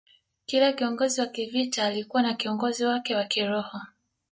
[0.45, 3.81] Kila kiongozi wa kivita alikuwa na kiongozi wake wa kiroho